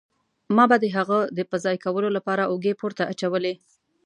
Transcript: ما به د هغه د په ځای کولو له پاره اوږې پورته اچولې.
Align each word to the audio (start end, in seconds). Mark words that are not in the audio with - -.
ما 0.55 0.63
به 0.69 0.77
د 0.79 0.85
هغه 0.95 1.19
د 1.37 1.39
په 1.49 1.57
ځای 1.63 1.77
کولو 1.83 2.09
له 2.15 2.21
پاره 2.27 2.43
اوږې 2.51 2.73
پورته 2.79 3.03
اچولې. 3.11 3.53